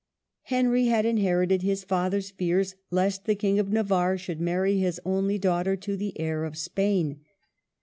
[0.45, 5.37] Henry had inherited his father's fears lest the King of Navarre should marry his only
[5.37, 7.19] daughter to the heir of Spain.